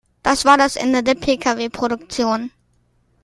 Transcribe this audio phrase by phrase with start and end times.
[0.23, 2.49] Das war das Ende der Pkw-Produktion.